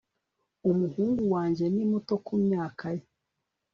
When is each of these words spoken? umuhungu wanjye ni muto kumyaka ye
umuhungu 0.69 1.23
wanjye 1.33 1.65
ni 1.75 1.85
muto 1.91 2.15
kumyaka 2.25 2.85
ye 2.97 3.05